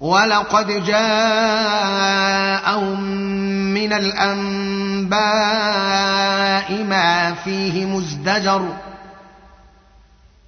ولقد 0.00 0.84
جاءهم 0.84 1.94
من 3.74 3.92
الأنباء 3.92 5.22
ما 6.84 7.34
فيه 7.34 7.86
مزدجر 7.86 8.76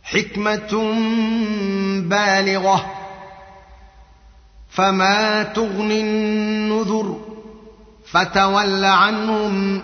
حكمة 0.02 0.94
بالغة 2.00 2.92
فما 4.70 5.42
تغني 5.42 6.00
النذر 6.00 7.20
فتول 8.06 8.84
عنهم 8.84 9.82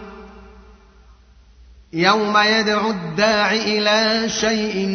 يوم 1.95 2.39
يدعو 2.39 2.91
الداع 2.91 3.53
إلى 3.53 4.29
شيء 4.29 4.87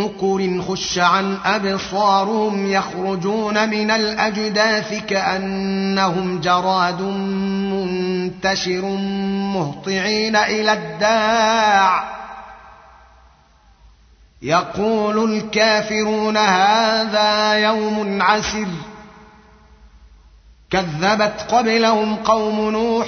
نكر 0.00 0.62
خش 0.62 0.98
عن 0.98 1.38
أبصارهم 1.44 2.66
يخرجون 2.66 3.68
من 3.68 3.90
الأجداث 3.90 5.06
كأنهم 5.06 6.40
جراد 6.40 7.02
منتشر 7.72 8.84
مهطعين 9.54 10.36
إلى 10.36 10.72
الداع. 10.72 12.04
يقول 14.42 15.32
الكافرون 15.32 16.36
هذا 16.36 17.52
يوم 17.52 18.22
عسر. 18.22 18.68
كذبت 20.70 21.46
قبلهم 21.48 22.16
قوم 22.16 22.70
نوح 22.70 23.06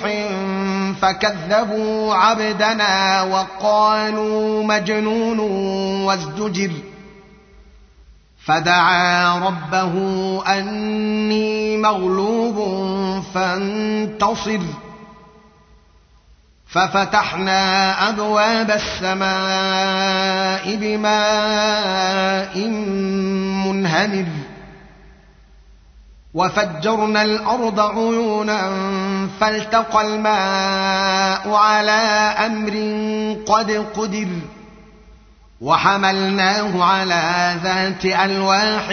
فكذبوا 0.95 2.15
عبدنا 2.15 3.23
وقالوا 3.23 4.65
مجنون 4.65 5.39
وازدجر. 6.05 6.71
فدعا 8.45 9.39
ربه 9.39 9.93
أني 10.47 11.77
مغلوب 11.77 12.57
فانتصر. 13.35 14.61
ففتحنا 16.67 17.93
أبواب 18.09 18.71
السماء 18.71 20.77
بماء 20.77 22.59
منهمر. 23.67 24.27
وفجرنا 26.37 27.23
الأرض 27.23 27.81
عيونا 27.81 28.71
فالتقى 29.41 30.07
الماء 30.07 31.55
على 31.55 32.01
أمر 32.47 32.73
قد 33.47 33.71
قدر 33.97 34.29
وحملناه 35.61 36.85
على 36.85 37.57
ذات 37.63 38.05
ألواح 38.05 38.89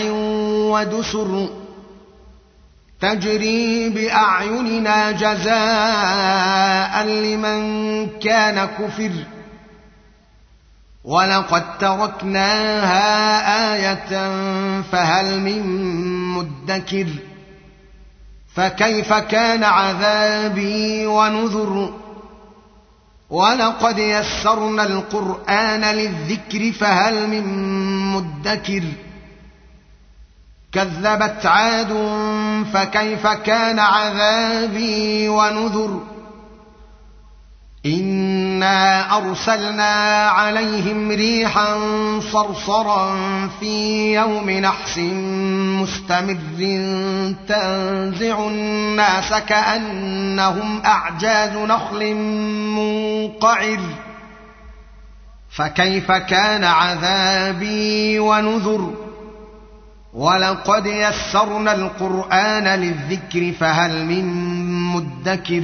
ودسر 0.71 1.49
تجري 3.01 3.89
بأعيننا 3.89 5.11
جزاء 5.11 7.03
لمن 7.07 8.09
كان 8.19 8.65
كفر 8.65 9.11
ولقد 11.03 11.77
تركناها 11.77 13.03
آية 13.75 14.31
فهل 14.81 15.39
من 15.39 15.61
مدكر 16.33 17.07
فكيف 18.55 19.13
كان 19.13 19.63
عذابي 19.63 21.05
ونذر؟ 21.05 21.93
ولقد 23.29 23.99
يسرنا 23.99 24.83
القرآن 24.83 25.81
للذكر 25.81 26.71
فهل 26.71 27.27
من 27.27 27.43
مدكر؟ 28.13 28.83
كذبت 30.71 31.45
عاد 31.45 31.93
فكيف 32.73 33.27
كان 33.27 33.79
عذابي 33.79 35.29
ونذر؟ 35.29 36.12
انا 38.63 39.17
ارسلنا 39.17 40.25
عليهم 40.29 41.11
ريحا 41.11 41.79
صرصرا 42.19 43.15
في 43.59 44.13
يوم 44.15 44.49
نحس 44.49 44.97
مستمر 45.81 46.37
تنزع 47.47 48.47
الناس 48.47 49.33
كانهم 49.33 50.81
اعجاز 50.85 51.57
نخل 51.57 52.15
منقعر 52.75 53.79
فكيف 55.49 56.11
كان 56.11 56.63
عذابي 56.63 58.19
ونذر 58.19 58.93
ولقد 60.13 60.85
يسرنا 60.85 61.73
القران 61.73 62.67
للذكر 62.67 63.51
فهل 63.59 64.05
من 64.05 64.25
مدكر 64.85 65.63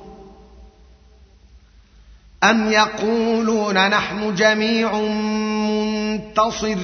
أم 2.43 2.71
يقولون 2.71 3.89
نحن 3.89 4.35
جميع 4.35 4.95
منتصر 6.11 6.77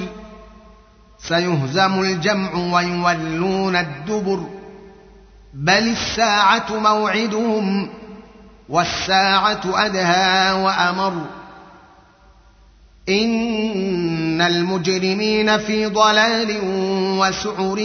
سيهزم 1.20 2.02
الجمع 2.02 2.54
ويولون 2.54 3.76
الدبر 3.76 4.44
بل 5.54 5.88
الساعة 5.88 6.66
موعدهم 6.80 7.90
والساعة 8.70 9.62
أدهى 9.66 10.52
وأمر 10.52 11.14
إن 13.10 14.42
المجرمين 14.42 15.58
في 15.58 15.86
ضلال 15.86 16.58
وسعر 17.20 17.78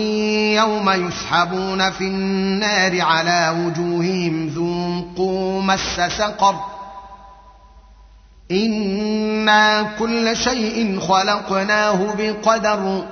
يوم 0.54 0.90
يسحبون 0.90 1.90
في 1.90 2.04
النار 2.04 3.00
على 3.00 3.54
وجوههم 3.58 4.46
ذوقوا 4.48 5.62
مس 5.62 6.00
سقر 6.18 6.54
أنا 8.52 9.82
كل 9.98 10.36
شيء 10.36 11.00
خلقناه 11.00 12.14
بقدر 12.18 13.04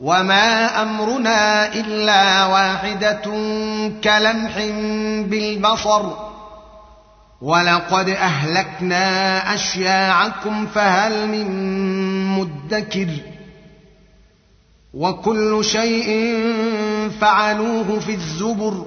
وما 0.00 0.82
امرنا 0.82 1.74
الا 1.74 2.46
واحدة 2.46 3.22
كلمح 4.04 4.58
بالبصر 5.28 6.02
ولقد 7.42 8.08
اهلكنا 8.08 9.04
اشياعكم 9.54 10.66
فهل 10.66 11.28
من 11.28 11.48
مدكر 12.38 13.08
وكل 14.94 15.64
شيء 15.64 16.36
فعلوه 17.20 18.00
في 18.00 18.14
الزبر 18.14 18.86